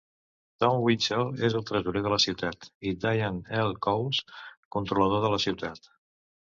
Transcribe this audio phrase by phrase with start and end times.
[0.61, 3.79] Tom Winchell és el tresorer de la ciutat i Diane L.
[3.89, 4.25] Cowles
[4.79, 5.97] controlador de la ciutat.